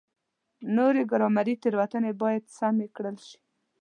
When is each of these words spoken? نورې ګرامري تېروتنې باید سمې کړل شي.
نورې 0.77 1.03
ګرامري 1.11 1.55
تېروتنې 1.61 2.11
باید 2.21 2.43
سمې 2.57 2.87
کړل 2.95 3.17
شي. 3.27 3.39